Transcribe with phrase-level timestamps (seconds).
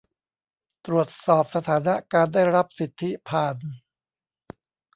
[0.85, 3.55] ตรวจสอบสถานะการได้รับสิทธิผ่าน